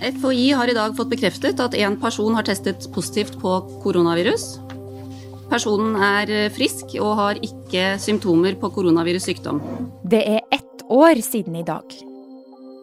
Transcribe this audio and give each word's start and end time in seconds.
FHI 0.00 0.50
har 0.56 0.70
i 0.70 0.76
dag 0.76 0.96
fått 0.96 1.10
bekreftet 1.12 1.60
at 1.60 1.76
en 1.76 1.98
person 2.00 2.34
har 2.36 2.46
testet 2.48 2.88
positivt 2.94 3.36
på 3.40 3.56
koronavirus. 3.84 4.56
Personen 5.50 5.96
er 6.00 6.50
frisk 6.54 6.94
og 7.02 7.16
har 7.18 7.40
ikke 7.44 7.96
symptomer 8.00 8.56
på 8.60 8.70
koronavirussykdom. 8.76 9.60
Det 10.08 10.22
er 10.36 10.46
ett 10.54 10.86
år 10.88 11.20
siden 11.26 11.58
i 11.60 11.66
dag. 11.66 12.09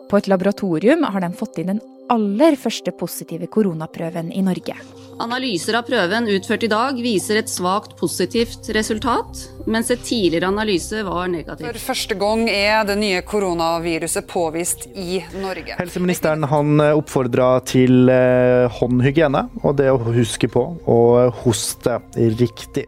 På 0.08 0.18
et 0.18 0.28
laboratorium 0.32 1.04
har 1.04 1.22
de 1.24 1.34
fått 1.36 1.60
inn 1.60 1.74
den 1.74 1.84
aller 2.08 2.56
første 2.56 2.94
positive 2.96 3.50
koronaprøven 3.52 4.30
i 4.32 4.42
Norge. 4.46 4.76
Analyser 5.20 5.76
av 5.80 5.88
prøven 5.88 6.28
utført 6.30 6.64
i 6.64 6.70
dag 6.72 7.00
viser 7.02 7.40
et 7.40 7.50
svakt 7.50 7.96
positivt 8.00 8.70
resultat, 8.76 9.42
mens 9.66 9.90
et 9.92 10.04
tidligere 10.06 10.48
analyse 10.48 11.02
var 11.04 11.26
negativt. 11.32 11.66
For 11.66 11.88
første 11.90 12.18
gang 12.20 12.46
er 12.52 12.86
det 12.88 12.96
nye 13.02 13.24
koronaviruset 13.28 14.30
påvist 14.30 14.86
i 14.94 15.24
Norge. 15.42 15.76
Helseministeren 15.82 16.46
han 16.48 16.86
oppfordra 16.86 17.50
til 17.68 18.14
eh, 18.14 18.70
håndhygiene 18.78 19.48
og 19.64 19.76
det 19.82 19.90
å 19.92 19.98
huske 20.06 20.52
på 20.54 20.64
å 20.86 21.02
hoste 21.42 21.98
riktig. 22.16 22.86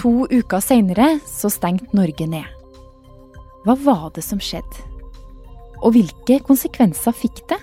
To 0.00 0.22
uker 0.30 0.62
seinere 0.64 1.18
så 1.28 1.50
stengte 1.52 1.92
Norge 1.98 2.30
ned. 2.30 2.48
Hva 3.66 3.76
var 3.82 4.08
det 4.14 4.24
som 4.24 4.40
skjedde? 4.42 4.91
Og 5.82 5.96
hvilke 5.96 6.38
konsekvenser 6.46 7.14
fikk 7.16 7.42
det? 7.50 7.58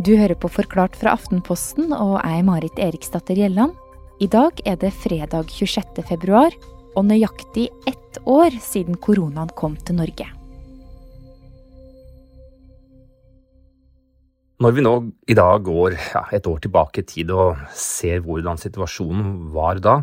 Du 0.00 0.14
hører 0.16 0.34
på 0.40 0.48
Forklart 0.48 0.96
fra 0.96 1.12
Aftenposten, 1.14 1.92
og 1.92 2.16
jeg 2.18 2.40
er 2.40 2.46
Marit 2.46 2.78
Eriksdatter 2.80 3.36
Gjelland. 3.38 3.76
I 4.20 4.28
dag 4.32 4.62
er 4.66 4.80
det 4.80 4.94
fredag 4.96 5.52
26. 5.52 6.02
februar, 6.08 6.56
og 6.96 7.06
nøyaktig 7.06 7.68
ett 7.86 8.18
år 8.26 8.56
siden 8.64 8.98
koronaen 8.98 9.52
kom 9.56 9.76
til 9.76 10.00
Norge. 10.00 10.26
Når 14.60 14.74
vi 14.76 14.82
nå 14.84 14.92
i 15.32 15.34
dag 15.36 15.62
går 15.64 15.94
ja, 15.96 16.20
et 16.36 16.44
år 16.44 16.58
tilbake 16.60 17.00
i 17.00 17.06
tid 17.08 17.30
og 17.32 17.56
ser 17.72 18.20
hvordan 18.26 18.60
situasjonen 18.60 19.48
var 19.54 19.80
da, 19.80 19.94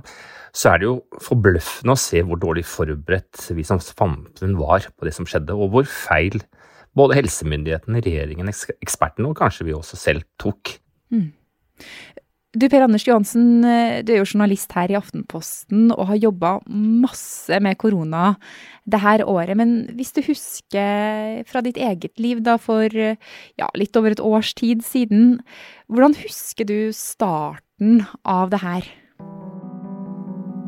så 0.49 0.71
er 0.71 0.81
det 0.81 0.87
jo 0.87 0.95
forbløffende 1.21 1.93
å 1.93 2.01
se 2.01 2.23
hvor 2.25 2.39
dårlig 2.41 2.63
forberedt 2.65 3.43
vi 3.53 3.65
som 3.67 3.77
samfunn 3.77 4.55
var 4.57 4.87
på 4.97 5.05
det 5.05 5.13
som 5.13 5.29
skjedde, 5.29 5.53
og 5.53 5.75
hvor 5.75 5.85
feil 5.85 6.41
både 6.97 7.19
helsemyndighetene, 7.19 8.01
regjeringen, 8.01 8.49
ekspertene 8.49 9.29
og 9.29 9.37
kanskje 9.37 9.67
vi 9.67 9.77
også 9.77 9.99
selv 10.01 10.25
tok. 10.41 10.73
Mm. 11.13 11.29
Du 12.55 12.69
Per 12.71 12.79
Anders 12.79 13.03
Johansen, 13.03 13.65
eh, 13.67 14.01
du 14.07 14.13
er 14.13 14.21
jo 14.21 14.29
journalist 14.29 14.71
her 14.71 14.87
i 14.87 14.95
Aftenposten 14.95 15.89
og 15.91 16.07
har 16.07 16.21
jobba 16.21 16.51
masse 16.71 17.59
med 17.59 17.75
korona 17.77 18.37
det 18.87 19.01
her 19.03 19.25
året. 19.27 19.57
Men 19.59 19.89
hvis 19.97 20.13
du 20.15 20.21
husker 20.23 21.43
fra 21.49 21.61
ditt 21.65 21.75
eget 21.75 22.15
liv 22.17 22.39
da 22.41 22.55
for 22.55 22.87
ja, 22.87 23.67
litt 23.75 23.99
over 23.99 24.15
et 24.15 24.23
års 24.23 24.53
tid 24.55 24.85
siden, 24.87 25.41
hvordan 25.91 26.15
husker 26.23 26.63
du 26.63 26.93
starten 26.95 28.05
av 28.23 28.55
det 28.55 28.63
her? 28.63 28.87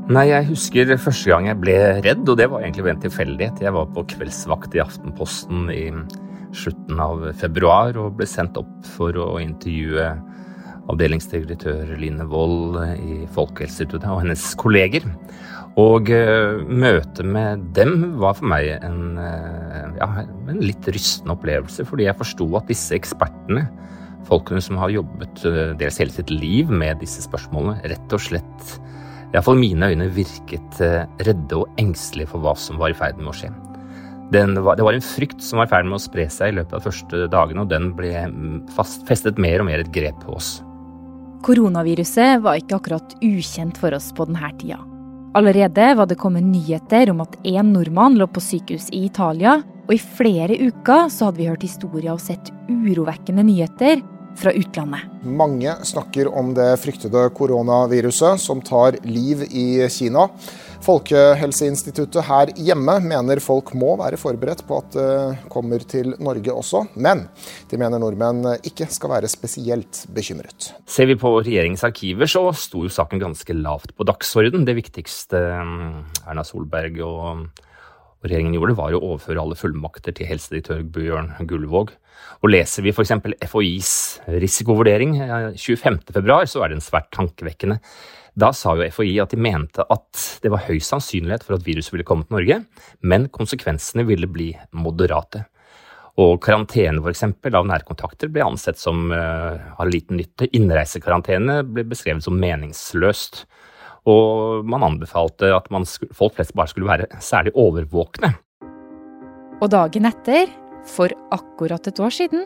Nei, 0.09 0.25
jeg 0.33 0.49
husker 0.49 0.95
første 0.97 1.29
gang 1.29 1.47
jeg 1.47 1.61
ble 1.61 1.77
redd, 2.01 2.27
og 2.27 2.39
det 2.39 2.49
var 2.49 2.63
egentlig 2.63 2.87
ved 2.87 2.95
en 2.95 3.03
tilfeldighet. 3.03 3.59
Jeg 3.61 3.75
var 3.75 3.91
på 3.93 4.03
kveldsvakt 4.09 4.75
i 4.75 4.81
Aftenposten 4.83 5.67
i 5.71 5.85
slutten 6.57 6.99
av 6.99 7.27
februar 7.37 7.95
og 8.01 8.17
ble 8.17 8.25
sendt 8.27 8.57
opp 8.57 8.87
for 8.97 9.13
å 9.21 9.35
intervjue 9.39 10.09
avdelingsdirektør 10.89 11.95
Line 12.01 12.25
Wold 12.31 12.79
i 12.97 13.21
Folkehelseinstituttet 13.35 14.09
og 14.09 14.23
hennes 14.23 14.43
kolleger. 14.59 15.05
Og 15.79 16.09
uh, 16.11 16.59
møtet 16.65 17.23
med 17.29 17.67
dem 17.77 18.17
var 18.19 18.35
for 18.39 18.49
meg 18.51 18.71
en, 18.81 19.19
uh, 19.21 19.93
ja, 19.99 20.09
en 20.25 20.63
litt 20.63 20.89
rystende 20.91 21.37
opplevelse, 21.37 21.85
fordi 21.87 22.09
jeg 22.09 22.19
forsto 22.19 22.49
at 22.59 22.71
disse 22.71 22.97
ekspertene, 22.97 23.67
folkene 24.29 24.61
som 24.61 24.77
har 24.81 24.91
jobbet 24.93 25.39
dels 25.41 25.77
deres 25.79 26.01
hele 26.01 26.13
sitt 26.13 26.33
liv 26.33 26.69
med 26.73 26.99
disse 27.01 27.23
spørsmålene, 27.25 27.79
rett 27.89 28.17
og 28.17 28.21
slett 28.21 28.75
Iallfall 29.29 29.59
mine 29.61 29.91
øyne 29.91 30.07
virket 30.09 30.79
eh, 30.81 31.03
redde 31.27 31.59
og 31.59 31.81
engstelige 31.81 32.31
for 32.31 32.41
hva 32.41 32.55
som 32.57 32.79
var 32.81 32.93
i 32.93 32.97
ferd 32.97 33.19
med 33.21 33.29
å 33.29 33.35
skje. 33.37 33.51
Var, 34.29 34.77
det 34.77 34.85
var 34.85 34.95
en 34.95 35.05
frykt 35.05 35.41
som 35.45 35.61
var 35.61 35.69
i 35.69 35.71
ferd 35.71 35.89
med 35.89 35.97
å 35.97 36.01
spre 36.01 36.25
seg 36.33 36.51
i 36.51 36.57
løpet 36.57 36.73
av 36.73 36.81
de 36.81 36.89
første 36.89 37.27
dagene, 37.33 37.63
og 37.63 37.69
den 37.69 37.91
ble 37.97 38.13
mm, 38.29 38.57
fast, 38.73 39.05
festet 39.09 39.41
mer 39.41 39.61
og 39.61 39.69
mer 39.69 39.83
et 39.83 39.93
grep 39.93 40.17
på 40.25 40.35
oss. 40.37 40.59
Koronaviruset 41.45 42.41
var 42.43 42.59
ikke 42.59 42.75
akkurat 42.79 43.15
ukjent 43.23 43.77
for 43.79 43.95
oss 43.95 44.11
på 44.15 44.27
denne 44.27 44.51
tida. 44.59 44.79
Allerede 45.37 45.93
var 45.95 46.09
det 46.09 46.17
kommet 46.19 46.43
nyheter 46.43 47.11
om 47.13 47.21
at 47.23 47.37
én 47.47 47.71
nordmann 47.71 48.17
lå 48.19 48.27
på 48.27 48.41
sykehus 48.43 48.89
i 48.91 49.05
Italia, 49.05 49.59
og 49.87 49.93
i 49.93 50.01
flere 50.01 50.57
uker 50.57 51.07
så 51.13 51.29
hadde 51.29 51.39
vi 51.39 51.49
hørt 51.49 51.65
historier 51.65 52.15
og 52.15 52.23
sett 52.23 52.51
urovekkende 52.67 53.45
nyheter 53.45 54.01
fra 54.39 54.53
utlandet. 54.55 55.05
Mange 55.23 55.73
snakker 55.85 56.29
om 56.33 56.51
det 56.57 56.71
fryktede 56.81 57.27
koronaviruset 57.37 58.41
som 58.41 58.61
tar 58.65 58.99
liv 59.07 59.45
i 59.49 59.85
Kina. 59.91 60.27
Folkehelseinstituttet 60.85 62.23
her 62.25 62.51
hjemme 62.55 62.95
mener 63.03 63.41
folk 63.43 63.73
må 63.77 63.95
være 63.99 64.17
forberedt 64.19 64.63
på 64.67 64.79
at 64.79 64.95
det 64.95 65.49
kommer 65.51 65.83
til 65.83 66.13
Norge 66.23 66.53
også, 66.55 66.85
men 66.95 67.25
de 67.69 67.79
mener 67.79 68.01
nordmenn 68.01 68.47
ikke 68.65 68.87
skal 68.91 69.11
være 69.11 69.31
spesielt 69.31 70.05
bekymret. 70.15 70.71
Ser 70.89 71.09
vi 71.11 71.17
på 71.19 71.35
regjeringens 71.41 71.83
arkiver, 71.87 72.29
så 72.31 72.45
sto 72.55 72.85
jo 72.87 72.93
saken 72.93 73.21
ganske 73.21 73.55
lavt 73.57 73.93
på 73.97 74.07
dagsorden. 74.07 74.65
Det 74.67 74.77
viktigste 74.79 75.41
mm, 75.59 75.97
Erna 76.25 76.47
Solberg 76.47 77.01
og 77.05 77.49
regjeringen 78.25 78.55
gjorde, 78.57 78.77
var 78.79 78.95
å 78.95 79.01
overføre 79.13 79.41
alle 79.41 79.57
fullmakter 79.59 80.15
til 80.15 80.29
helsedirektør 80.29 80.85
Bjørn 80.95 81.33
Gullvåg. 81.49 81.93
Og 82.43 82.51
leser 82.51 82.85
vi 82.85 82.93
f.eks. 82.93 83.13
FHIs 83.51 83.91
risikovurdering 84.43 85.17
25.2, 85.55 86.39
så 86.51 86.63
er 86.63 86.73
den 86.73 86.83
svært 86.83 87.11
tankevekkende. 87.15 87.79
Da 88.39 88.51
sa 88.55 88.75
jo 88.77 88.87
FHI 88.93 89.17
at 89.23 89.33
de 89.33 89.39
mente 89.41 89.83
at 89.91 90.25
det 90.43 90.51
var 90.53 90.65
høy 90.67 90.77
sannsynlighet 90.83 91.43
for 91.45 91.57
at 91.57 91.65
viruset 91.65 91.95
ville 91.95 92.07
komme 92.07 92.27
til 92.27 92.37
Norge, 92.37 92.59
men 93.01 93.27
konsekvensene 93.35 94.05
ville 94.07 94.29
bli 94.31 94.51
moderate. 94.77 95.47
Og 96.19 96.39
karantene 96.43 96.99
for 96.99 97.13
eksempel, 97.13 97.55
av 97.55 97.67
nærkontakter 97.67 98.31
ble 98.31 98.43
ansett 98.43 98.79
som 98.79 99.11
uh, 99.13 99.55
av 99.79 99.87
liten 99.91 100.19
nytte. 100.19 100.49
Innreisekarantene 100.57 101.61
ble 101.67 101.85
beskrevet 101.87 102.25
som 102.25 102.39
meningsløst. 102.39 103.45
Og 104.07 104.65
man 104.69 104.85
anbefalte 104.85 105.51
at 105.55 105.67
man, 105.73 105.87
folk 106.15 106.37
flest 106.37 106.55
bare 106.55 106.71
skulle 106.71 106.89
være 106.89 107.09
særlig 107.23 107.55
overvåkne. 107.59 108.33
Og 109.59 109.67
dagen 109.73 110.07
etter 110.07 110.51
for 110.87 111.11
akkurat 111.35 111.89
et 111.89 111.99
år 111.99 112.13
siden 112.15 112.45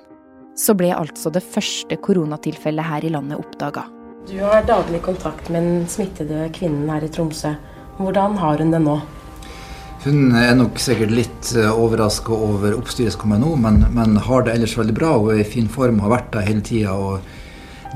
så 0.58 0.76
ble 0.78 0.92
altså 0.94 1.32
det 1.34 1.44
første 1.46 1.98
koronatilfellet 2.02 2.86
her 2.86 3.06
i 3.06 3.12
landet 3.14 3.42
oppdaga. 3.42 3.88
Du 4.30 4.38
har 4.40 4.64
daglig 4.66 5.02
kontakt 5.04 5.50
med 5.52 5.66
den 5.66 5.88
smittede 5.92 6.48
kvinnen 6.56 6.90
her 6.94 7.04
i 7.04 7.10
Tromsø. 7.12 7.56
Hvordan 7.98 8.38
har 8.40 8.62
hun 8.62 8.72
det 8.74 8.82
nå? 8.82 8.96
Hun 10.04 10.36
er 10.36 10.52
nok 10.60 10.80
sikkert 10.84 11.14
litt 11.16 11.54
eh, 11.56 11.70
overraska 11.70 12.36
over 12.36 12.76
oppstyret 12.76 13.16
som 13.16 13.24
kommer 13.24 13.40
nå, 13.40 13.54
men, 13.64 13.86
men, 13.96 14.18
har 14.26 14.44
det 14.44 14.56
ellers 14.58 14.76
veldig 14.76 14.96
bra. 14.98 15.14
Hun 15.16 15.32
er 15.36 15.44
i 15.44 15.48
fin 15.48 15.70
form, 15.72 16.02
har 16.04 16.12
vært 16.12 16.34
der 16.34 16.48
hele 16.48 16.64
tida 16.66 16.96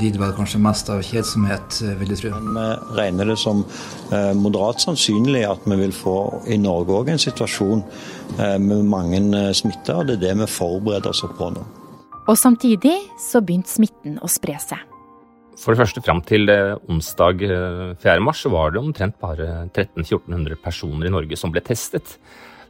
lider 0.02 0.22
vel 0.22 0.34
kanskje 0.38 0.62
mest 0.62 0.90
av 0.94 1.02
kjedsomhet, 1.06 1.80
eh, 1.84 1.96
vil 2.00 2.14
jeg 2.14 2.22
tro. 2.22 2.32
Vi 2.38 2.98
regner 2.98 3.32
det 3.32 3.38
som 3.42 3.64
eh, 4.12 4.34
moderat 4.38 4.84
sannsynlig 4.84 5.44
at 5.48 5.66
vi 5.66 5.80
vil 5.80 5.96
få 5.96 6.18
i 6.48 6.58
Norge 6.62 7.00
òg 7.00 7.12
en 7.14 7.22
situasjon 7.22 7.84
eh, 8.40 8.58
med 8.62 8.86
mange 8.86 9.22
smitta, 9.58 10.00
og 10.00 10.08
det 10.08 10.18
er 10.18 10.26
det 10.28 10.36
vi 10.44 10.52
forbereder 10.58 11.14
oss 11.14 11.26
på 11.38 11.50
nå. 11.54 11.66
Og 12.28 12.36
samtidig 12.36 12.98
så 13.22 13.42
begynte 13.42 13.72
smitten 13.72 14.20
å 14.22 14.30
spre 14.32 14.58
seg. 14.60 14.84
For 15.58 15.74
det 15.74 15.82
første, 15.82 16.04
fram 16.06 16.20
til 16.22 16.52
onsdag 16.86 17.40
4. 18.04 18.20
mars 18.22 18.44
så 18.44 18.52
var 18.54 18.76
det 18.76 18.82
omtrent 18.84 19.16
bare 19.24 19.66
1300-1400 19.72 20.60
personer 20.62 21.08
i 21.10 21.14
Norge 21.16 21.40
som 21.40 21.50
ble 21.50 21.64
testet. 21.66 22.20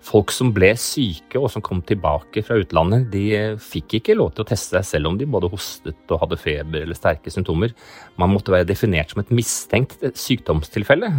Folk 0.05 0.31
som 0.31 0.53
ble 0.55 0.69
syke 0.79 1.39
og 1.39 1.49
som 1.51 1.63
kom 1.65 1.81
tilbake 1.85 2.43
fra 2.45 2.59
utlandet, 2.61 3.09
de 3.11 3.57
fikk 3.61 3.97
ikke 3.99 4.15
lov 4.17 4.33
til 4.35 4.45
å 4.45 4.49
teste 4.51 4.77
seg 4.77 4.87
selv 4.87 5.11
om 5.11 5.19
de 5.19 5.27
både 5.29 5.49
hostet 5.51 6.13
og 6.13 6.21
hadde 6.23 6.39
feber 6.39 6.85
eller 6.85 6.97
sterke 6.97 7.33
symptomer. 7.33 7.73
Man 8.19 8.31
måtte 8.33 8.53
være 8.53 8.69
definert 8.69 9.11
som 9.11 9.23
et 9.23 9.33
mistenkt 9.35 10.05
sykdomstilfelle. 10.15 11.11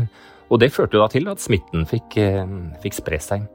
Og 0.48 0.62
det 0.62 0.72
førte 0.72 0.96
jo 0.96 1.04
da 1.04 1.10
til 1.12 1.28
at 1.28 1.42
smitten 1.44 1.84
fikk, 1.88 2.16
eh, 2.22 2.56
fikk 2.82 2.96
spre 2.96 3.20
seg. 3.20 3.48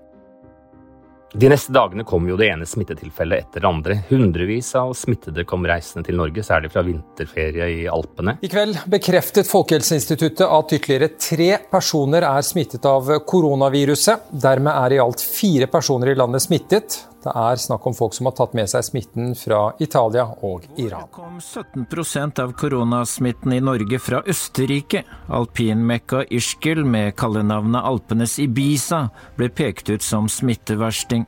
De 1.36 1.50
neste 1.50 1.74
dagene 1.74 2.04
kom 2.06 2.28
jo 2.30 2.36
det 2.38 2.52
ene 2.54 2.66
smittetilfellet 2.70 3.48
etter 3.48 3.64
det 3.64 3.70
andre. 3.70 3.96
Hundrevis 4.12 4.68
av 4.78 4.92
smittede 4.94 5.48
kom 5.50 5.66
reisende 5.66 6.06
til 6.06 6.20
Norge, 6.20 6.44
særlig 6.46 6.70
fra 6.70 6.84
vinterferie 6.86 7.70
i 7.74 7.88
Alpene. 7.90 8.36
I 8.46 8.52
kveld 8.54 8.84
bekreftet 8.94 9.50
Folkehelseinstituttet 9.50 10.46
at 10.46 10.76
ytterligere 10.78 11.10
tre 11.18 11.50
personer 11.72 12.28
er 12.28 12.46
smittet 12.46 12.86
av 12.86 13.10
koronaviruset. 13.26 14.30
Dermed 14.46 14.76
er 14.76 14.94
i 14.94 15.02
alt 15.02 15.26
fire 15.26 15.72
personer 15.74 16.14
i 16.14 16.20
landet 16.22 16.46
smittet. 16.46 17.00
Det 17.24 17.32
er 17.40 17.60
snakk 17.62 17.86
om 17.88 17.94
folk 17.96 18.16
som 18.18 18.28
har 18.28 18.34
tatt 18.36 18.56
med 18.58 18.68
seg 18.68 18.84
smitten 18.84 19.30
fra 19.40 19.70
Italia 19.84 20.26
og 20.44 20.66
Iran. 20.76 21.06
Det 21.08 21.16
kom 21.16 21.38
17% 21.40 22.42
av 22.44 22.52
koronasmitten 22.60 23.54
i 23.56 23.62
Norge 23.64 24.00
fra 24.04 24.20
Østerrike. 24.28 25.06
Alpinmekka 25.32 26.26
Ischgl 26.28 26.84
med 26.84 27.16
kallenavnet 27.20 27.88
Alpenes 27.88 28.36
Ibiza 28.44 29.06
ble 29.38 29.48
pekt 29.56 29.94
ut 29.94 30.04
som 30.04 30.28
smitteversting. 30.28 31.24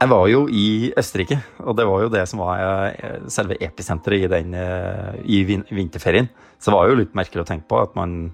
Jeg 0.00 0.08
var 0.08 0.30
jo 0.32 0.46
i 0.48 0.88
Østerrike, 0.96 1.36
og 1.60 1.76
det 1.76 1.84
var 1.84 2.06
jo 2.06 2.12
det 2.14 2.24
som 2.30 2.40
var 2.40 2.62
eh, 2.88 3.20
selve 3.28 3.58
episenteret 3.60 4.24
i, 4.24 4.32
den, 4.32 4.56
eh, 4.56 5.20
i 5.28 5.42
vinterferien. 5.44 6.30
Så 6.56 6.70
det 6.70 6.78
var 6.78 6.88
jo 6.88 6.96
litt 7.02 7.12
merkelig 7.18 7.44
å 7.44 7.48
tenke 7.52 7.68
på 7.68 7.82
at 7.84 7.92
man, 8.00 8.30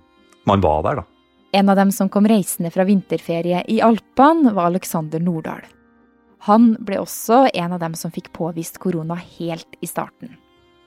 man 0.46 0.62
var 0.62 0.86
der, 0.86 1.02
da. 1.02 1.15
En 1.56 1.68
av 1.72 1.76
dem 1.78 1.92
som 1.92 2.10
kom 2.12 2.26
reisende 2.28 2.68
fra 2.74 2.84
vinterferie 2.84 3.62
i 3.72 3.78
Alpene, 3.80 4.52
var 4.52 4.68
Alexander 4.68 5.22
Nordahl. 5.22 5.62
Han 6.44 6.74
ble 6.84 6.98
også 7.00 7.46
en 7.48 7.72
av 7.72 7.80
dem 7.80 7.94
som 7.96 8.12
fikk 8.12 8.28
påvist 8.36 8.76
korona 8.82 9.16
helt 9.38 9.78
i 9.80 9.88
starten. 9.88 10.36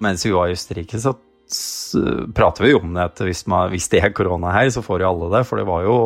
Mens 0.04 0.28
vi 0.28 0.32
var 0.36 0.48
i 0.48 0.54
Østerrike, 0.54 1.00
så 1.02 1.16
prater 2.38 2.68
vi 2.68 2.76
jo 2.76 2.84
om 2.84 2.94
det 2.94 3.08
at 3.10 3.24
hvis, 3.26 3.48
man, 3.50 3.74
hvis 3.74 3.90
det 3.90 4.04
er 4.04 4.14
korona 4.14 4.54
her, 4.54 4.70
så 4.70 4.86
får 4.86 5.02
jo 5.02 5.10
alle 5.10 5.32
det. 5.34 5.42
For 5.50 5.58
det 5.58 5.66
var 5.68 5.88
jo 5.88 5.98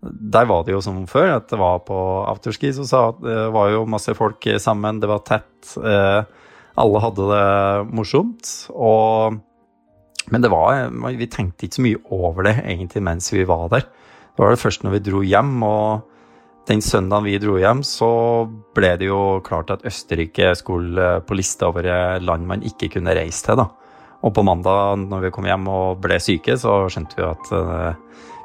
der 0.00 0.48
var 0.48 0.64
det 0.64 0.72
jo 0.72 0.80
som 0.80 1.02
før, 1.04 1.34
at 1.36 1.50
det 1.52 1.58
var 1.60 1.82
på 1.84 1.98
afterski, 2.30 2.72
så 2.72 2.86
sa 2.88 3.02
det 3.20 3.36
var 3.52 3.68
jo 3.74 3.84
masse 3.84 4.14
folk 4.16 4.48
sammen, 4.56 5.02
det 5.02 5.10
var 5.10 5.20
tett. 5.28 5.74
Eh, 5.76 6.22
alle 6.80 7.02
hadde 7.04 7.26
det 7.28 7.44
morsomt. 7.92 8.48
Og, 8.72 9.36
men 10.30 10.46
var 10.50 10.90
Vi 10.90 11.26
tenkte 11.26 11.66
ikke 11.66 11.78
så 11.78 11.84
mye 11.84 12.00
over 12.10 12.46
det 12.48 12.56
egentlig 12.62 13.02
mens 13.02 13.32
vi 13.32 13.44
var 13.44 13.68
der. 13.72 13.84
Det 13.84 14.38
var 14.38 14.54
det 14.54 14.62
først 14.62 14.84
når 14.84 14.96
vi 14.96 15.04
dro 15.10 15.22
hjem, 15.26 15.62
og 15.66 16.06
den 16.70 16.80
søndagen 16.80 17.26
vi 17.26 17.38
dro 17.42 17.56
hjem, 17.58 17.82
så 17.84 18.10
ble 18.76 18.94
det 19.00 19.08
jo 19.10 19.40
klart 19.44 19.72
at 19.74 19.84
Østerrike 19.86 20.54
skulle 20.56 21.16
på 21.26 21.36
lista 21.36 21.68
over 21.68 21.88
land 22.22 22.46
man 22.46 22.62
ikke 22.62 22.92
kunne 22.94 23.16
reise 23.16 23.44
til, 23.44 23.58
da. 23.58 23.66
Og 24.22 24.34
på 24.36 24.44
mandag 24.44 25.00
når 25.02 25.26
vi 25.26 25.32
kom 25.34 25.48
hjem 25.48 25.66
og 25.72 26.00
ble 26.04 26.20
syke, 26.22 26.56
så 26.60 26.84
skjønte 26.92 27.18
vi 27.18 27.26
at 27.26 27.52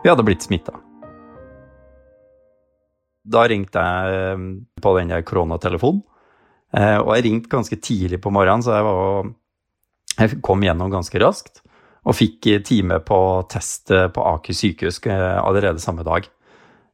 vi 0.05 0.11
hadde 0.11 0.25
blitt 0.25 0.43
smitta. 0.45 0.75
Da 3.25 3.45
ringte 3.49 3.81
jeg 3.81 4.17
eh, 4.19 4.43
på 4.81 4.93
den 4.99 5.13
der 5.13 5.25
koronatelefonen. 5.25 6.03
Og 6.75 7.09
jeg 7.15 7.23
ringte 7.23 7.47
ganske 7.47 7.77
tidlig 7.79 8.17
på 8.19 8.33
morgenen, 8.35 8.59
så 8.65 8.73
jeg, 8.75 8.83
var, 8.83 9.29
jeg 10.19 10.39
kom 10.43 10.63
gjennom 10.65 10.89
ganske 10.91 11.21
raskt. 11.23 11.61
Og 12.05 12.13
fikk 12.13 12.47
time 12.67 12.99
på 13.01 13.19
test 13.49 13.89
på 13.89 14.25
Aker 14.35 14.53
sykehus 14.53 14.99
allerede 15.09 15.81
samme 15.81 16.05
dag. 16.05 16.27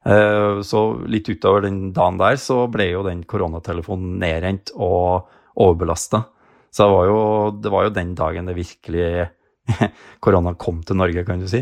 Uh, 0.02 0.62
så 0.66 0.80
litt 1.06 1.30
utover 1.30 1.62
den 1.68 1.92
dagen 1.94 2.18
der 2.18 2.40
så 2.42 2.64
ble 2.72 2.88
jo 2.90 3.04
den 3.06 3.22
koronatelefonen 3.30 4.16
nedrent 4.22 4.72
og 4.74 5.28
overbelasta. 5.62 6.24
Så 6.72 6.88
det 6.88 6.96
var, 6.96 7.10
jo, 7.10 7.22
det 7.62 7.74
var 7.74 7.86
jo 7.86 7.94
den 7.94 8.16
dagen 8.16 8.48
det 8.50 8.56
virkelig 8.58 9.28
korona 10.24 10.56
kom 10.56 10.82
til 10.88 10.98
Norge, 10.98 11.26
kan 11.28 11.44
du 11.44 11.50
si. 11.52 11.62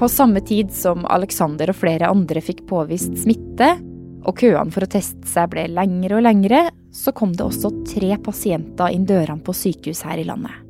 På 0.00 0.08
samme 0.08 0.40
tid 0.46 0.70
som 0.72 1.04
Alexander 1.04 1.74
og 1.74 1.76
flere 1.76 2.08
andre 2.08 2.40
fikk 2.40 2.64
påvist 2.70 3.18
smitte, 3.20 3.74
og 4.20 4.36
køene 4.36 4.72
for 4.72 4.84
å 4.84 4.90
teste 4.90 5.28
seg 5.28 5.50
ble 5.52 5.66
lengre 5.72 6.20
og 6.20 6.24
lengre, 6.24 6.64
så 6.94 7.12
kom 7.16 7.34
det 7.36 7.44
også 7.44 7.72
tre 7.88 8.14
pasienter 8.22 8.94
inn 8.94 9.06
dørene 9.08 9.44
på 9.44 9.56
sykehus 9.56 10.04
her 10.06 10.20
i 10.20 10.26
landet. 10.28 10.69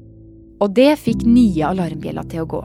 Og 0.61 0.75
det 0.77 0.91
fikk 1.01 1.23
nye 1.25 1.65
alarmbjeller 1.71 2.27
til 2.29 2.45
å 2.45 2.49
gå. 2.49 2.61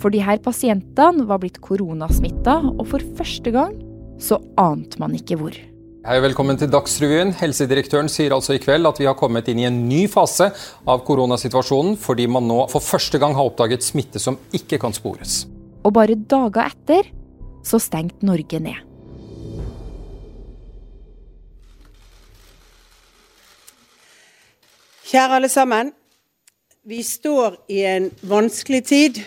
For 0.00 0.12
de 0.12 0.20
her 0.20 0.42
pasientene 0.44 1.24
var 1.24 1.40
blitt 1.40 1.56
koronasmitta, 1.64 2.58
og 2.74 2.84
for 2.90 3.04
første 3.16 3.52
gang 3.54 3.72
så 4.20 4.36
ante 4.60 5.00
man 5.00 5.14
ikke 5.16 5.38
hvor. 5.40 5.56
Hei 6.04 6.18
velkommen 6.20 6.58
til 6.60 6.68
Dagsrevyen. 6.68 7.32
Helsedirektøren 7.38 8.10
sier 8.12 8.34
altså 8.36 8.58
i 8.58 8.60
kveld 8.60 8.84
at 8.90 9.00
vi 9.00 9.08
har 9.08 9.16
kommet 9.16 9.48
inn 9.48 9.62
i 9.62 9.64
en 9.70 9.80
ny 9.88 10.02
fase 10.12 10.50
av 10.84 11.00
koronasituasjonen, 11.08 11.96
fordi 11.96 12.28
man 12.28 12.44
nå 12.44 12.66
for 12.68 12.84
første 12.84 13.16
gang 13.22 13.32
har 13.38 13.48
oppdaget 13.48 13.86
smitte 13.86 14.20
som 14.20 14.36
ikke 14.52 14.82
kan 14.84 14.92
spores. 14.92 15.46
Og 15.80 15.96
bare 15.96 16.20
dager 16.20 16.68
etter 16.68 17.08
så 17.64 17.80
stengte 17.80 18.28
Norge 18.28 18.60
ned. 18.60 18.84
Kjære 25.08 25.40
alle 25.40 25.48
sammen. 25.48 25.96
Vi 26.84 26.98
står 27.00 27.54
i 27.72 27.78
en 27.88 28.10
vanskelig 28.28 28.82
tid 28.84 29.18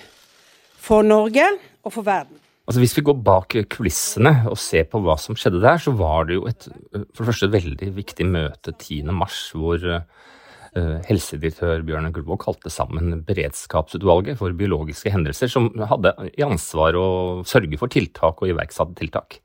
for 0.78 1.02
Norge 1.02 1.42
og 1.82 1.90
for 1.96 2.06
verden. 2.06 2.38
Altså 2.68 2.84
Hvis 2.84 2.94
vi 3.00 3.04
går 3.08 3.16
bak 3.26 3.56
kulissene 3.74 4.34
og 4.52 4.60
ser 4.62 4.86
på 4.92 5.02
hva 5.02 5.16
som 5.18 5.34
skjedde 5.40 5.64
der, 5.64 5.80
så 5.82 5.90
var 5.98 6.28
det 6.30 6.38
jo 6.38 6.44
et, 6.46 6.68
for 7.16 7.24
det 7.24 7.30
første 7.32 7.50
et 7.50 7.56
veldig 7.56 7.90
viktig 7.96 8.28
møte 8.30 8.76
10. 8.76 9.10
mars, 9.10 9.40
hvor 9.58 9.82
uh, 9.82 11.00
helsedirektør 11.08 11.82
Bjørn 11.88 12.12
Gullvåg 12.14 12.44
kalte 12.44 12.70
sammen 12.70 13.24
beredskapsutvalget 13.26 14.38
for 14.38 14.54
biologiske 14.54 15.16
hendelser, 15.16 15.50
som 15.50 15.72
hadde 15.82 16.14
i 16.36 16.46
ansvar 16.46 17.00
å 17.00 17.08
sørge 17.48 17.82
for 17.82 17.90
tiltak 17.90 18.44
og 18.44 18.54
iverksatte 18.54 19.00
tiltak. 19.02 19.42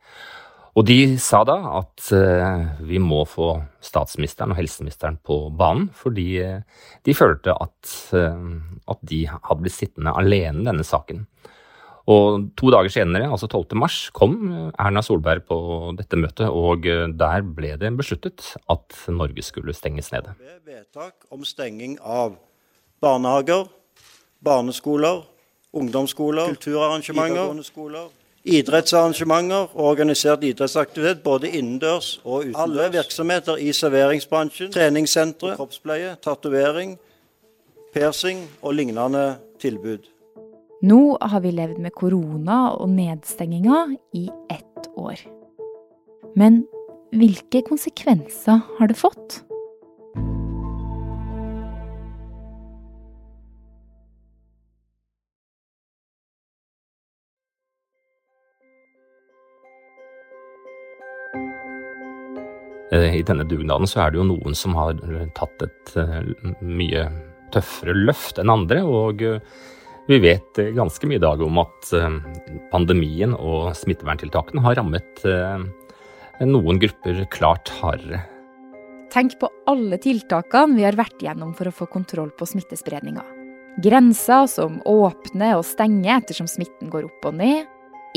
Og 0.72 0.86
de 0.88 1.18
sa 1.20 1.42
da 1.44 1.58
at 1.82 2.06
uh, 2.16 2.62
vi 2.88 2.96
må 3.02 3.26
få 3.28 3.50
statsministeren 3.84 4.54
og 4.54 4.60
helseministeren 4.60 5.18
på 5.20 5.50
banen, 5.52 5.90
fordi 5.92 6.28
uh, 6.40 6.86
de 7.04 7.16
følte 7.16 7.52
at, 7.52 7.92
at 8.14 9.02
de 9.04 9.26
hadde 9.28 9.60
blitt 9.60 9.76
sittende 9.76 10.14
alene 10.16 10.64
i 10.64 10.70
denne 10.70 10.86
saken. 10.86 11.26
Og 12.10 12.48
to 12.58 12.70
dager 12.74 12.90
senere, 12.90 13.28
altså 13.30 13.46
12. 13.46 13.76
mars, 13.78 13.98
kom 14.14 14.34
Erna 14.80 15.02
Solberg 15.06 15.44
på 15.46 15.58
dette 15.98 16.18
møtet, 16.18 16.48
og 16.50 16.86
eh, 16.90 17.06
der 17.14 17.44
ble 17.46 17.76
det 17.78 17.92
besluttet 17.94 18.56
at 18.72 18.96
Norge 19.12 19.44
skulle 19.46 19.74
stenges 19.76 20.10
ned. 20.14 20.32
Vedtak 20.66 21.28
om 21.30 21.46
stenging 21.46 21.98
av 22.02 22.34
barnehager, 23.02 23.68
barneskoler, 24.42 25.22
ungdomsskoler, 25.72 26.50
kulturarrangementer, 26.56 28.10
idrettsarrangementer 28.44 29.70
og 29.74 29.84
organisert 29.92 30.44
idrettsaktivitet 30.44 31.22
både 31.22 31.50
innendørs 31.50 32.16
og 32.24 32.42
utendørs. 32.42 32.62
Alle 32.64 32.88
virksomheter 32.96 33.60
i 33.62 33.72
serveringsbransjen, 33.76 34.72
treningssentre, 34.74 35.54
kroppspleie, 35.56 36.16
tatovering, 36.22 36.96
piercing 37.94 38.42
og 38.62 38.74
lignende 38.74 39.36
tilbud. 39.62 40.08
Nå 40.82 41.00
har 41.22 41.44
vi 41.44 41.52
levd 41.54 41.78
med 41.78 41.94
korona 41.94 42.72
og 42.74 42.90
nedstenginga 42.90 43.84
i 44.18 44.26
ett 44.50 44.90
år. 44.98 45.22
Men 46.34 46.64
hvilke 47.14 47.62
konsekvenser 47.68 48.62
har 48.78 48.90
det 48.90 48.98
fått? 48.98 49.42
I 62.92 63.22
denne 63.24 63.46
dugnaden 63.48 63.88
så 63.88 64.02
er 64.04 64.12
det 64.12 64.20
jo 64.20 64.28
noen 64.28 64.56
som 64.58 64.74
har 64.76 64.98
tatt 65.36 65.64
et 65.64 65.94
eh, 65.96 66.32
mye 66.60 67.06
tøffere 67.52 67.94
løft 67.96 68.40
enn 68.42 68.52
andre. 68.52 68.82
og 68.84 69.22
vi 70.06 70.18
vet 70.18 70.58
eh, 70.58 70.72
ganske 70.74 71.06
mye 71.06 71.20
i 71.20 71.22
dag 71.22 71.42
om 71.44 71.60
at 71.62 71.92
eh, 71.94 72.18
pandemien 72.72 73.36
og 73.36 73.70
smitteverntiltakene 73.78 74.64
har 74.64 74.78
rammet 74.80 75.22
eh, 75.28 75.62
noen 76.48 76.80
grupper 76.82 77.22
klart 77.30 77.70
hardere. 77.78 78.24
Tenk 79.12 79.36
på 79.38 79.50
alle 79.68 79.98
tiltakene 80.02 80.78
vi 80.78 80.86
har 80.86 80.96
vært 80.98 81.22
gjennom 81.22 81.52
for 81.54 81.68
å 81.68 81.74
få 81.76 81.86
kontroll 81.92 82.32
på 82.34 82.48
smittespredninga. 82.48 83.22
Grenser 83.82 84.48
som 84.50 84.80
åpner 84.88 85.58
og 85.58 85.66
stenger 85.68 86.18
ettersom 86.18 86.48
smitten 86.50 86.90
går 86.92 87.06
opp 87.08 87.30
og 87.30 87.38
ned. 87.38 87.68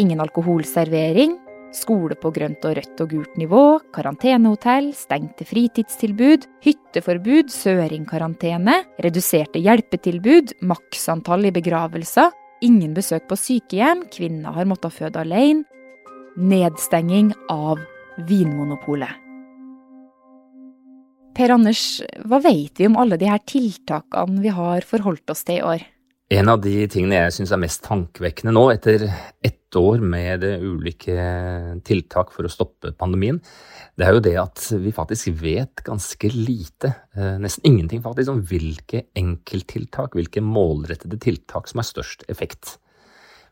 Ingen 0.01 0.23
alkoholservering. 0.23 1.37
Skole 1.75 2.15
på 2.15 2.31
grønt 2.31 2.63
og 2.67 2.77
rødt 2.77 3.01
og 3.03 3.11
gult 3.11 3.35
nivå, 3.39 3.63
karantenehotell, 3.95 4.93
stengte 4.95 5.43
fritidstilbud, 5.47 6.45
hytteforbud, 6.63 7.51
søringkarantene, 7.51 8.77
reduserte 9.03 9.59
hjelpetilbud, 9.59 10.55
maksantall 10.63 11.49
i 11.49 11.53
begravelser, 11.55 12.31
ingen 12.63 12.93
besøk 12.95 13.27
på 13.27 13.37
sykehjem, 13.39 14.05
kvinner 14.13 14.55
har 14.55 14.69
måttet 14.69 14.95
føde 14.95 15.19
alene, 15.25 15.65
nedstenging 16.39 17.33
av 17.51 17.83
Vinmonopolet. 18.27 19.21
Per 21.35 21.51
Anders, 21.51 21.99
hva 22.23 22.39
vet 22.39 22.79
vi 22.79 22.87
om 22.87 22.95
alle 22.99 23.19
de 23.19 23.27
her 23.27 23.41
tiltakene 23.43 24.39
vi 24.39 24.55
har 24.55 24.87
forholdt 24.87 25.35
oss 25.35 25.43
til 25.43 25.59
i 25.59 25.65
år? 25.67 25.83
En 26.33 26.49
av 26.49 26.57
de 26.57 26.87
tingene 26.89 27.19
jeg 27.19 27.33
syns 27.35 27.51
er 27.53 27.59
mest 27.61 27.83
tankevekkende 27.85 28.49
nå, 28.55 28.63
etter 28.73 29.03
ett 29.45 29.77
år 29.77 30.01
med 30.01 30.41
ulike 30.41 31.13
tiltak 31.85 32.31
for 32.33 32.47
å 32.47 32.49
stoppe 32.49 32.95
pandemien, 32.97 33.37
det 33.93 34.07
er 34.07 34.15
jo 34.15 34.23
det 34.25 34.33
at 34.41 34.63
vi 34.81 34.93
faktisk 34.95 35.35
vet 35.37 35.83
ganske 35.85 36.31
lite, 36.33 36.95
eh, 37.13 37.37
nesten 37.37 37.69
ingenting 37.69 38.01
faktisk, 38.01 38.33
om 38.33 38.41
hvilke 38.41 39.03
enkelttiltak, 39.13 40.17
hvilke 40.17 40.41
målrettede 40.41 41.21
tiltak 41.21 41.69
som 41.69 41.83
har 41.83 41.89
størst 41.91 42.25
effekt. 42.33 42.79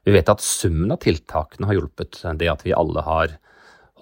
Vi 0.03 0.17
vet 0.17 0.33
at 0.33 0.41
summen 0.41 0.91
av 0.95 1.03
tiltakene 1.05 1.69
har 1.69 1.77
hjulpet. 1.77 2.23
Det 2.39 2.49
at 2.49 2.65
vi 2.65 2.73
alle 2.73 3.05
har 3.05 3.37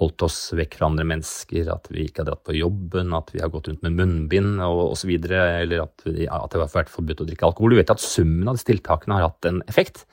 holdt 0.01 0.25
oss 0.25 0.39
vekk 0.57 0.79
fra 0.79 0.89
andre 0.89 1.05
mennesker, 1.07 1.69
at 1.73 1.87
vi 1.93 2.07
ikke 2.07 2.23
har 2.23 2.31
dratt 2.31 2.43
på 2.47 2.57
jobben, 2.57 3.13
at 3.17 3.31
vi 3.33 3.41
har 3.43 3.51
gått 3.53 3.69
rundt 3.69 3.85
med 3.85 3.97
munnbind 3.99 4.59
og 4.65 4.95
osv., 4.95 5.13
eller 5.13 5.85
at, 5.85 6.05
at, 6.05 6.51
det 6.51 6.61
har 6.61 6.73
vært 6.73 6.91
forbudt 6.91 7.23
å 7.23 7.29
drikke 7.29 7.47
alkohol. 7.47 7.75
Du 7.75 7.81
vet 7.81 7.93
at 7.93 8.03
summen 8.03 8.49
av 8.49 8.57
disse 8.57 8.69
tiltakene 8.71 9.19
har 9.19 9.29
hatt 9.29 9.49
en 9.49 9.61
effekt. 9.71 10.05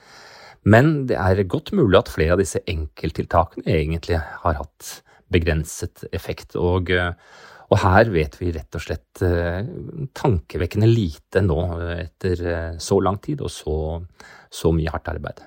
Men 0.68 1.06
det 1.08 1.16
er 1.16 1.44
godt 1.48 1.72
mulig 1.76 2.00
at 2.00 2.12
flere 2.12 2.36
av 2.36 2.42
disse 2.42 2.60
enkelttiltakene 2.68 3.68
egentlig 3.72 4.18
har 4.20 4.58
hatt 4.58 4.98
begrenset 5.32 6.04
effekt. 6.12 6.56
Og, 6.60 6.92
og 6.92 7.82
her 7.84 8.10
vet 8.12 8.36
vi 8.40 8.52
rett 8.56 8.76
og 8.76 8.84
slett 8.84 9.22
tankevekkende 10.18 10.88
lite 10.90 11.44
nå 11.44 11.60
etter 11.96 12.44
så 12.82 13.00
lang 13.04 13.20
tid 13.24 13.44
og 13.44 13.54
så, 13.54 13.78
så 14.52 14.74
mye 14.74 14.92
hardt 14.92 15.14
arbeid. 15.14 15.46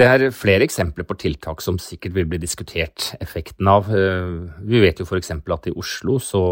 Det 0.00 0.06
er 0.08 0.30
flere 0.32 0.64
eksempler 0.64 1.04
på 1.04 1.18
tiltak 1.20 1.60
som 1.60 1.76
sikkert 1.82 2.14
vil 2.16 2.28
bli 2.30 2.38
diskutert 2.40 3.10
effekten 3.20 3.68
av. 3.68 3.90
Vi 3.90 4.80
vet 4.80 5.02
jo 5.02 5.04
f.eks. 5.04 5.34
at 5.36 5.68
i 5.68 5.74
Oslo 5.76 6.16
så 6.24 6.44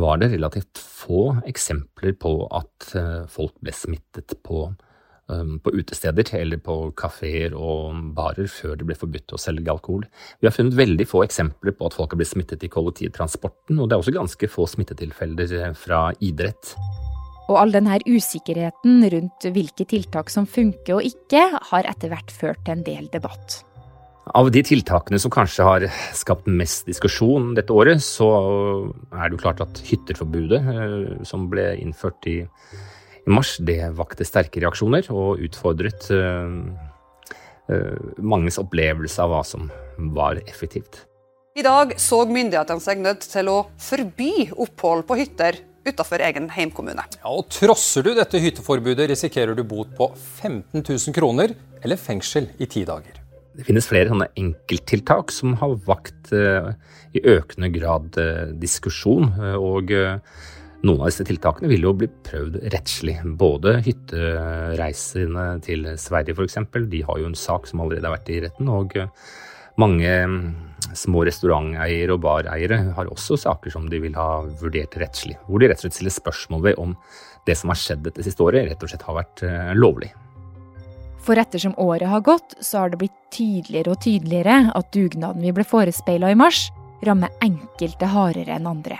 var 0.00 0.22
det 0.22 0.30
relativt 0.32 0.80
få 0.80 1.26
eksempler 1.50 2.16
på 2.16 2.32
at 2.48 2.94
folk 3.28 3.58
ble 3.60 3.76
smittet 3.76 4.38
på 4.40 4.70
Um, 5.32 5.60
på 5.62 5.70
utesteder 5.70 6.26
eller 6.34 6.58
på 6.58 6.74
kafeer 6.98 7.54
og 7.54 7.94
barer 8.16 8.48
før 8.50 8.74
det 8.76 8.88
ble 8.88 8.96
forbudt 8.98 9.32
å 9.32 9.38
selge 9.38 9.70
alkohol. 9.70 10.02
Vi 10.40 10.48
har 10.48 10.54
funnet 10.56 10.74
veldig 10.76 11.06
få 11.08 11.22
eksempler 11.22 11.76
på 11.78 11.86
at 11.86 11.94
folk 11.94 12.12
har 12.12 12.18
blitt 12.20 12.32
smittet 12.32 12.66
i 12.66 12.70
kollektivtransporten, 12.72 13.78
og 13.78 13.86
det 13.86 13.94
er 13.94 14.02
også 14.02 14.16
ganske 14.16 14.50
få 14.50 14.66
smittetilfeller 14.74 15.54
eh, 15.60 15.76
fra 15.78 16.08
idrett. 16.18 16.74
Og 17.52 17.58
all 17.60 17.74
denne 17.74 17.98
usikkerheten 18.08 19.04
rundt 19.12 19.44
hvilke 19.52 19.84
tiltak 19.88 20.32
som 20.32 20.48
funker 20.48 20.96
og 20.96 21.04
ikke, 21.04 21.44
har 21.68 21.90
etter 21.90 22.12
hvert 22.12 22.32
ført 22.32 22.62
til 22.64 22.78
en 22.78 22.86
del 22.86 23.10
debatt. 23.12 23.60
Av 24.38 24.48
de 24.54 24.62
tiltakene 24.64 25.18
som 25.20 25.32
kanskje 25.34 25.66
har 25.66 25.84
skapt 26.16 26.46
mest 26.48 26.86
diskusjon 26.88 27.52
dette 27.58 27.74
året, 27.74 28.00
så 28.00 28.28
er 29.10 29.26
det 29.26 29.36
jo 29.36 29.42
klart 29.42 29.60
at 29.64 29.82
hytterforbudet, 29.84 30.62
eh, 30.62 30.96
som 31.28 31.50
ble 31.52 31.72
innført 31.82 32.30
i 32.30 32.38
i 33.26 33.30
mars, 33.30 33.56
det 33.62 33.78
vakte 33.94 34.26
sterke 34.26 34.62
reaksjoner 34.62 35.06
og 35.14 35.42
utfordret 35.46 36.08
uh, 36.10 36.50
uh, 37.70 37.98
manges 38.18 38.58
opplevelse 38.62 39.22
av 39.22 39.30
hva 39.32 39.42
som 39.46 39.68
var 40.16 40.40
effektivt. 40.42 41.04
I 41.54 41.62
dag 41.62 41.94
så 42.00 42.22
myndighetene 42.26 42.82
seg 42.82 43.02
nødt 43.04 43.26
til 43.28 43.50
å 43.52 43.58
forby 43.80 44.48
opphold 44.56 45.04
på 45.06 45.18
hytter 45.20 45.60
utenfor 45.86 46.22
egen 46.28 46.48
heimkommune. 46.54 47.04
Ja, 47.18 47.32
og 47.32 47.50
Trosser 47.52 48.06
du 48.06 48.12
dette 48.16 48.40
hytteforbudet, 48.42 49.08
risikerer 49.10 49.56
du 49.58 49.64
bot 49.66 49.92
på 49.98 50.08
15 50.14 50.80
000 50.80 51.16
kroner 51.16 51.54
eller 51.82 52.00
fengsel 52.00 52.50
i 52.62 52.68
ti 52.70 52.84
dager. 52.88 53.18
Det 53.52 53.66
finnes 53.66 53.84
flere 53.84 54.08
sånne 54.08 54.30
enkelttiltak 54.40 55.32
som 55.34 55.58
har 55.60 55.74
vakt 55.84 56.32
uh, 56.32 56.72
i 57.12 57.20
økende 57.34 57.68
grad 57.74 58.16
diskusjon. 58.62 59.28
og 59.60 59.92
noen 60.82 60.98
av 60.98 61.12
disse 61.12 61.26
tiltakene 61.28 61.68
vil 61.70 61.84
jo 61.86 61.92
bli 61.94 62.08
prøvd 62.26 62.56
rettslig. 62.74 63.18
Både 63.38 63.76
hyttereisene 63.84 65.44
til 65.62 65.86
Sverige 66.00 66.34
f.eks. 66.34 66.58
De 66.90 67.02
har 67.06 67.20
jo 67.20 67.28
en 67.28 67.38
sak 67.38 67.68
som 67.70 67.84
allerede 67.84 68.08
har 68.08 68.16
vært 68.16 68.32
i 68.34 68.40
retten. 68.42 68.70
Og 68.72 68.96
mange 69.78 70.16
små 70.98 71.24
restauranteiere 71.28 72.14
og 72.14 72.22
bareiere 72.24 72.78
har 72.96 73.10
også 73.12 73.38
saker 73.40 73.72
som 73.74 73.88
de 73.90 74.00
vil 74.02 74.16
ha 74.18 74.42
vurdert 74.60 74.96
rettslig. 75.00 75.38
Hvor 75.46 75.62
de 75.62 75.70
rett 75.70 75.80
og 75.80 75.86
slett 75.86 75.98
stiller 75.98 76.14
spørsmål 76.14 76.66
ved 76.66 76.82
om 76.82 76.96
det 77.46 77.56
som 77.58 77.72
har 77.72 77.80
skjedd 77.80 78.04
dette 78.06 78.24
siste 78.26 78.44
året, 78.44 78.68
rett 78.70 78.84
og 78.84 78.92
slett 78.92 79.06
har 79.06 79.18
vært 79.18 79.44
eh, 79.46 79.72
lovlig. 79.78 80.12
For 81.22 81.38
ettersom 81.38 81.74
året 81.78 82.10
har 82.10 82.24
gått, 82.26 82.56
så 82.60 82.82
har 82.82 82.92
det 82.92 82.98
blitt 83.04 83.18
tydeligere 83.34 83.94
og 83.94 84.02
tydeligere 84.02 84.58
at 84.74 84.90
dugnaden 84.94 85.44
vi 85.44 85.54
ble 85.54 85.66
forespeila 85.66 86.32
i 86.32 86.38
mars, 86.38 86.66
rammer 87.06 87.34
enkelte 87.42 88.08
hardere 88.10 88.56
enn 88.56 88.68
andre. 88.70 88.98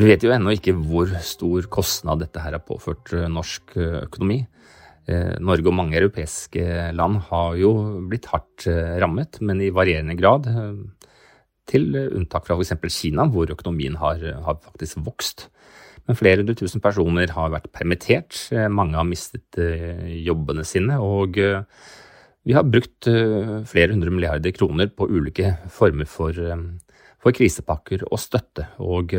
Vi 0.00 0.08
vet 0.08 0.24
jo 0.26 0.32
ennå 0.34 0.56
ikke 0.56 0.74
hvor 0.74 1.12
stor 1.22 1.68
kostnad 1.70 2.24
dette 2.24 2.42
her 2.42 2.56
har 2.56 2.64
påført 2.66 3.12
eh, 3.14 3.28
norsk 3.30 3.76
eh, 3.78 4.00
økonomi. 4.04 4.42
Eh, 5.04 5.34
Norge 5.44 5.68
og 5.68 5.76
mange 5.76 5.98
europeiske 5.98 6.92
land 6.96 7.18
har 7.28 7.56
jo 7.60 7.72
blitt 8.08 8.28
hardt 8.32 8.66
rammet, 9.02 9.40
men 9.44 9.60
i 9.60 9.72
varierende 9.74 10.16
grad. 10.16 10.48
Til 11.68 11.90
unntak 11.96 12.46
fra 12.46 12.56
f.eks. 12.56 12.76
Kina, 12.92 13.26
hvor 13.32 13.50
økonomien 13.52 13.96
har, 14.00 14.20
har, 14.46 14.60
faktisk 14.64 15.02
vokst. 15.04 15.48
Men 16.04 16.18
flere 16.18 16.42
hundre 16.42 16.56
tusen 16.56 16.82
personer 16.84 17.30
har 17.32 17.52
vært 17.52 17.70
permittert, 17.72 18.36
mange 18.68 18.98
har 18.98 19.06
mistet 19.08 19.56
jobbene 19.56 20.64
sine. 20.68 20.98
Og 21.00 21.38
vi 22.44 22.52
har 22.52 22.68
brukt 22.68 23.08
flere 23.08 23.94
hundre 23.94 24.12
milliarder 24.12 24.52
kroner 24.52 24.92
på 24.92 25.08
ulike 25.08 25.54
former 25.72 26.04
for, 26.04 26.36
for 27.16 27.32
krisepakker 27.32 28.04
og 28.10 28.20
støtte. 28.20 28.68
Og 28.84 29.16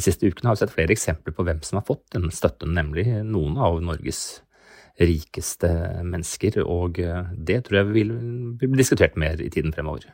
de 0.00 0.04
siste 0.04 0.24
ukene 0.24 0.48
har 0.48 0.56
vi 0.56 0.62
sett 0.62 0.72
flere 0.72 0.96
eksempler 0.96 1.36
på 1.36 1.44
hvem 1.44 1.60
som 1.66 1.82
har 1.82 1.88
fått 1.88 2.06
den 2.14 2.30
støtten, 2.32 2.72
nemlig 2.76 3.04
noen 3.28 3.60
av 3.60 3.82
Norges 3.84 4.40
rikeste 4.98 5.70
mennesker, 6.06 6.60
og 6.64 6.98
eh, 7.02 7.30
det 7.36 7.62
tror 7.66 7.82
jeg 7.82 7.92
vil 7.94 8.14
bli 8.60 8.80
diskutert 8.80 9.18
mer 9.20 9.40
i 9.42 9.50
tiden 9.52 9.74
fremover. 9.76 10.08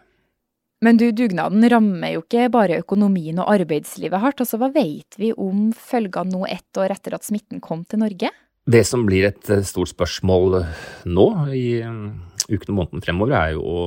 Men 0.84 0.98
du, 1.00 1.08
dugnaden 1.16 1.64
rammer 1.72 2.12
jo 2.12 2.24
ikke 2.24 2.50
bare 2.52 2.82
økonomien 2.82 3.38
og 3.40 3.48
arbeidslivet 3.54 4.20
hardt. 4.20 4.42
Altså, 4.44 4.58
hva 4.60 4.68
vet 4.74 5.16
vi 5.16 5.32
om 5.32 5.70
følgene 5.72 6.34
nå 6.34 6.44
ett 6.52 6.80
år 6.80 6.92
etter 6.92 7.16
at 7.16 7.24
smitten 7.24 7.62
kom 7.64 7.86
til 7.88 8.04
Norge? 8.04 8.30
Det 8.66 8.82
som 8.84 9.06
blir 9.06 9.28
et 9.30 9.52
eh, 9.52 9.64
stort 9.66 9.94
spørsmål 9.94 10.60
nå 11.08 11.26
i 11.56 11.66
eh, 11.80 12.02
ukene 12.50 12.74
og 12.74 12.78
måneden 12.82 13.04
fremover, 13.04 13.38
er 13.38 13.56
jo 13.56 13.64
å 13.64 13.86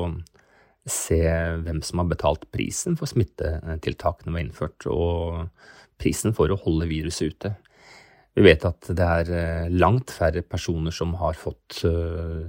se 0.90 1.22
hvem 1.62 1.84
som 1.86 2.02
har 2.02 2.08
betalt 2.10 2.48
prisen 2.50 2.96
for 2.98 3.12
smittetiltakene 3.12 4.34
var 4.34 4.42
innført. 4.42 4.88
og 4.90 5.52
prisen 6.00 6.36
for 6.36 6.52
å 6.52 6.60
holde 6.64 6.88
viruset 6.90 7.34
ute. 7.36 7.54
Vi 8.38 8.46
vet 8.46 8.66
at 8.68 8.90
det 8.96 9.06
er 9.06 9.32
eh, 9.34 9.70
langt 9.74 10.14
færre 10.14 10.44
personer 10.46 10.94
som 10.96 11.16
har 11.20 11.38
fått 11.38 11.82
eh, 11.88 12.46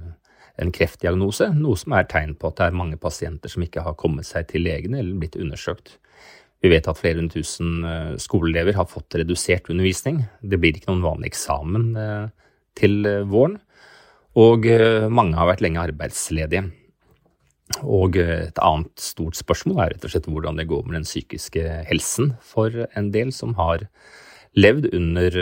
en 0.61 0.73
kreftdiagnose, 0.73 1.49
noe 1.57 1.79
som 1.79 1.95
er 1.97 2.09
tegn 2.11 2.35
på 2.37 2.51
at 2.51 2.59
det 2.59 2.67
er 2.67 2.77
mange 2.77 2.99
pasienter 3.01 3.51
som 3.51 3.65
ikke 3.65 3.83
har 3.85 3.97
kommet 3.99 4.27
seg 4.29 4.49
til 4.51 4.65
legene 4.67 5.01
eller 5.01 5.17
blitt 5.21 5.39
undersøkt. 5.39 5.97
Vi 6.61 6.69
vet 6.69 6.85
at 6.85 6.99
flere 6.99 7.17
hundre 7.17 7.41
tusen 7.41 7.81
eh, 7.87 8.13
skoleelever 8.21 8.77
har 8.77 8.89
fått 8.91 9.17
redusert 9.17 9.71
undervisning. 9.73 10.21
Det 10.41 10.61
blir 10.61 10.77
ikke 10.77 10.91
noen 10.91 11.07
vanlig 11.07 11.33
eksamen 11.33 11.89
til 12.77 13.01
våren. 13.27 13.57
Og 14.39 14.63
mange 15.11 15.35
har 15.35 15.49
vært 15.49 15.63
lenge 15.65 15.81
arbeidsledige. 15.81 16.69
Og 17.83 18.15
et 18.21 18.59
annet 18.63 19.01
stort 19.03 19.35
spørsmål 19.35 19.81
er 19.81 19.91
rett 19.91 20.05
og 20.07 20.13
slett 20.13 20.29
hvordan 20.29 20.59
det 20.59 20.69
går 20.69 20.85
med 20.85 21.01
den 21.01 21.07
psykiske 21.07 21.65
helsen 21.89 22.35
for 22.39 22.85
en 22.95 23.09
del 23.11 23.33
som 23.35 23.57
har 23.59 23.83
levd 24.59 24.89
under 24.93 25.35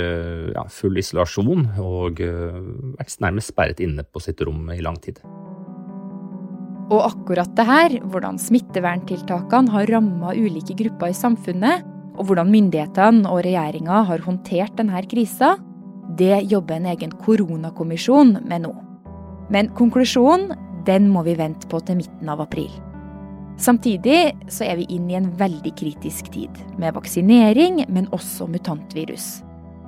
ja, 0.54 0.64
full 0.70 1.00
isolasjon 1.02 1.66
og 1.82 2.22
vært 2.22 3.22
nærmest 3.24 3.54
sperret 3.54 3.82
inne 3.82 4.06
på 4.06 4.22
sitt 4.22 4.42
rom 4.46 4.70
i 4.74 4.82
lang 4.86 5.00
tid. 5.02 5.22
Og 6.90 7.04
akkurat 7.06 7.52
det 7.58 7.66
her, 7.70 7.96
hvordan 8.10 8.40
smitteverntiltakene 8.42 9.74
har 9.74 9.90
ramma 9.94 10.34
ulike 10.34 10.74
grupper 10.78 11.14
i 11.14 11.18
samfunnet, 11.18 11.86
og 12.20 12.28
hvordan 12.28 12.50
myndighetene 12.52 13.30
og 13.30 13.44
regjeringa 13.46 14.04
har 14.10 14.26
håndtert 14.26 14.76
denne 14.78 15.04
krisa, 15.08 15.56
det 16.20 16.42
jobber 16.52 16.80
en 16.80 16.90
egen 16.92 17.14
koronakommisjon 17.22 18.40
med 18.50 18.66
nå. 18.66 18.74
Men 19.54 19.70
konklusjonen 19.78 20.52
den 20.86 21.10
må 21.14 21.24
vi 21.28 21.38
vente 21.38 21.70
på 21.70 21.82
til 21.86 22.02
midten 22.02 22.30
av 22.32 22.42
april. 22.44 22.72
Samtidig 23.60 24.20
så 24.52 24.64
er 24.70 24.80
vi 24.80 24.88
inne 24.96 25.14
i 25.14 25.18
en 25.20 25.30
veldig 25.40 25.74
kritisk 25.80 26.32
tid, 26.32 26.62
med 26.80 26.96
vaksinering, 26.96 27.84
men 27.92 28.08
også 28.16 28.48
mutantvirus. 28.48 29.42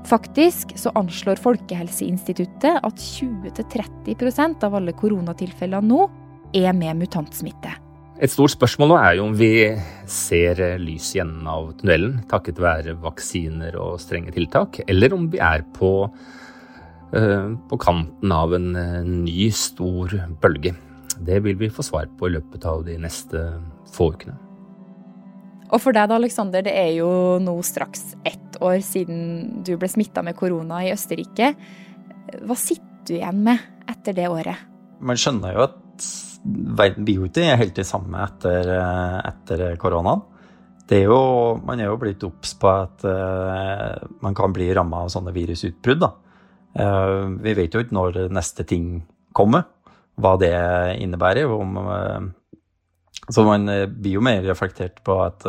Faktisk 0.09 0.73
så 0.79 0.91
anslår 0.97 1.39
Folkehelseinstituttet 1.39 2.81
at 2.81 3.05
20-30% 3.05 4.65
av 4.65 4.75
alle 4.79 4.95
koronatilfellene 4.97 5.87
nå 5.87 6.09
er 6.57 6.75
med 6.75 6.99
mutantsmitte. 6.99 7.71
Et 8.21 8.29
stort 8.29 8.53
spørsmål 8.53 8.91
nå 8.91 8.97
er 8.99 9.15
jo 9.17 9.29
om 9.29 9.37
vi 9.37 9.53
ser 10.09 10.59
lys 10.81 11.13
i 11.15 11.23
enden 11.23 11.47
av 11.49 11.71
tunnelen 11.79 12.19
takket 12.29 12.59
være 12.61 12.97
vaksiner 13.01 13.77
og 13.81 14.01
strenge 14.03 14.33
tiltak, 14.35 14.81
eller 14.91 15.15
om 15.15 15.29
vi 15.31 15.39
er 15.41 15.63
på 15.77 15.93
Eh, 17.11 17.51
på 17.69 17.77
kanten 17.77 18.31
av 18.31 18.53
en 18.55 18.75
eh, 18.75 19.01
ny, 19.03 19.49
stor 19.51 20.13
bølge. 20.39 20.71
Det 21.19 21.41
vil 21.43 21.57
vi 21.59 21.69
få 21.73 21.83
svar 21.85 22.07
på 22.19 22.29
i 22.29 22.35
løpet 22.37 22.65
av 22.69 22.85
de 22.87 22.97
neste 23.01 23.43
få 23.93 24.11
ukene. 24.15 24.37
Og 25.71 25.79
for 25.79 25.95
deg 25.95 26.09
da, 26.11 26.17
Aleksander, 26.19 26.63
det 26.65 26.73
er 26.75 26.91
jo 26.97 27.11
nå 27.39 27.53
straks 27.63 28.15
ett 28.27 28.57
år 28.61 28.81
siden 28.83 29.61
du 29.65 29.77
ble 29.79 29.87
smitta 29.91 30.23
med 30.25 30.35
korona 30.39 30.81
i 30.83 30.91
Østerrike. 30.91 31.53
Hva 32.43 32.57
sitter 32.59 32.89
du 33.07 33.15
igjen 33.15 33.39
med 33.45 33.61
etter 33.89 34.15
det 34.17 34.27
året? 34.29 34.67
Man 35.01 35.19
skjønner 35.19 35.55
jo 35.55 35.63
at 35.69 36.09
verden 36.77 37.05
blir 37.07 37.21
jo 37.21 37.29
ikke 37.29 37.55
helt 37.55 37.77
det 37.77 37.87
samme 37.87 38.19
etter, 38.25 38.67
etter 39.31 39.65
koronaen. 39.81 40.27
Er 40.91 41.05
jo, 41.05 41.55
man 41.63 41.79
er 41.79 41.87
jo 41.87 41.95
blitt 42.01 42.23
obs 42.27 42.51
på 42.59 42.67
at 42.67 43.05
uh, 43.07 43.95
man 44.19 44.35
kan 44.35 44.51
bli 44.51 44.65
ramma 44.75 45.05
av 45.05 45.11
sånne 45.13 45.31
virusutbrudd. 45.31 46.01
da. 46.03 46.09
Uh, 46.75 47.31
vi 47.39 47.53
vet 47.55 47.71
jo 47.71 47.83
ikke 47.83 47.95
når 47.95 48.19
neste 48.35 48.65
ting 48.67 48.97
kommer, 49.31 49.69
hva 50.19 50.35
det 50.41 50.53
innebærer. 51.01 51.49
Om, 51.51 51.77
eh, 51.95 52.21
så 53.29 53.45
man 53.47 53.69
eh, 53.69 53.87
blir 53.87 54.19
jo 54.19 54.25
mer 54.25 54.43
reflektert 54.45 55.01
på 55.05 55.17
at 55.23 55.47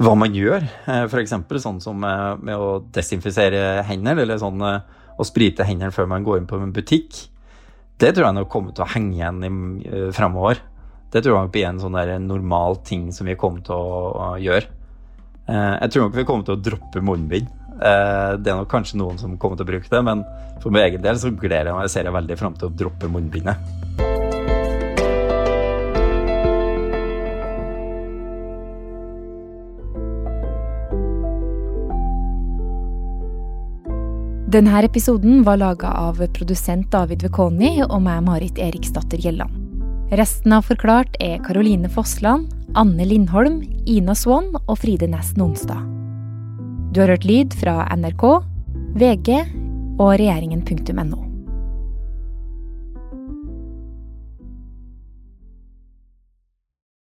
hva 0.00 0.14
man 0.16 0.32
gjør. 0.32 0.64
F.eks. 1.06 1.36
sånn 1.60 1.80
som 1.84 2.00
med 2.00 2.54
å 2.56 2.80
desinfisere 2.92 3.82
hendene, 3.84 4.22
eller 4.24 4.40
sånn 4.40 4.62
å 4.64 5.26
sprite 5.28 5.66
hendene 5.68 5.92
før 5.92 6.08
man 6.08 6.24
går 6.24 6.40
inn 6.40 6.48
på 6.48 6.56
en 6.56 6.72
butikk. 6.72 7.26
Det 8.00 8.14
tror 8.16 8.30
jeg 8.30 8.38
nok 8.38 8.48
kommer 8.48 8.72
til 8.72 8.86
å 8.86 8.92
henge 8.94 9.18
igjen 9.18 10.12
fremover. 10.16 10.62
Det 11.12 11.20
tror 11.20 11.34
jeg 11.34 11.44
nok 11.44 11.54
blir 11.54 11.66
en 11.68 11.80
sånn 11.82 11.98
der 11.98 12.14
normal 12.22 12.78
ting 12.86 13.10
som 13.12 13.28
vi 13.28 13.36
kommer 13.36 13.64
til 13.66 13.74
å 13.76 14.36
gjøre. 14.40 14.70
Eh, 15.50 15.74
jeg 15.82 15.92
tror 15.92 16.06
nok 16.06 16.18
vi 16.18 16.26
kommer 16.28 16.46
til 16.46 16.56
å 16.56 16.62
droppe 16.62 17.02
munnbind. 17.02 17.50
Eh, 17.80 18.32
det 18.36 18.52
er 18.52 18.58
nok 18.58 18.68
kanskje 18.68 18.98
noen 19.00 19.16
som 19.20 19.38
kommer 19.40 19.56
til 19.56 19.64
å 19.64 19.72
bruke 19.72 19.88
det, 19.88 20.02
men 20.04 20.24
for 20.60 20.72
min 20.72 20.84
egen 20.84 21.04
del 21.04 21.16
så 21.16 21.32
gleder 21.32 21.70
jeg 21.70 21.78
meg, 21.78 21.92
ser 21.92 22.08
jeg 22.08 22.16
veldig 22.16 22.36
fram 22.36 22.56
til 22.58 22.68
å 22.68 22.74
droppe 22.82 23.08
munnbindet. 23.08 23.56
Denne 34.50 34.80
episoden 34.82 35.44
var 35.46 35.60
laga 35.60 35.92
av 35.94 36.18
produsent 36.34 36.88
David 36.90 37.22
Vekoni 37.22 37.84
og 37.84 38.00
meg, 38.02 38.24
Marit 38.26 38.58
Eriksdatter 38.58 39.22
Gjelland. 39.22 39.54
Resten 40.18 40.56
av 40.56 40.66
Forklart 40.66 41.14
er 41.22 41.38
Caroline 41.46 41.88
Fossland, 41.88 42.50
Anne 42.74 43.06
Lindholm, 43.06 43.62
Ina 43.86 44.18
Swann 44.18 44.50
og 44.66 44.74
Fride 44.82 45.06
Næss 45.06 45.36
Nonstad. 45.38 45.99
Du 46.90 47.00
har 47.00 47.08
hørt 47.08 47.24
lyd 47.24 47.54
fra 47.54 47.84
NRK, 47.94 48.24
VG 48.98 49.36
og 50.00 50.14
regjeringen.no. 50.18 51.29